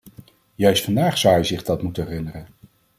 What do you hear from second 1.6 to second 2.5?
dat moeten herinneren.